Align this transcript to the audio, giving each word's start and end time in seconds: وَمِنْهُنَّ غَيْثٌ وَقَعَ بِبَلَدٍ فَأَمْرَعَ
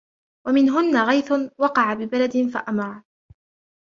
وَمِنْهُنَّ 0.47 0.97
غَيْثٌ 0.97 1.31
وَقَعَ 1.57 1.93
بِبَلَدٍ 1.93 2.49
فَأَمْرَعَ 2.53 3.03